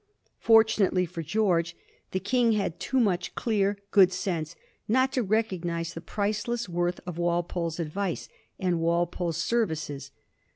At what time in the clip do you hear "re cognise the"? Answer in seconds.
5.21-6.01